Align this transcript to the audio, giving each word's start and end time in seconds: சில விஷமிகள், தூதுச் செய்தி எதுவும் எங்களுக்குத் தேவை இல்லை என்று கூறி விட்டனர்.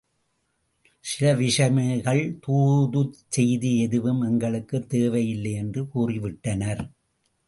சில 1.05 1.33
விஷமிகள், 1.33 2.21
தூதுச் 2.39 3.19
செய்தி 3.27 3.79
எதுவும் 3.79 4.21
எங்களுக்குத் 4.21 4.89
தேவை 4.89 5.29
இல்லை 5.29 5.51
என்று 5.51 5.87
கூறி 5.87 6.19
விட்டனர். 6.19 6.83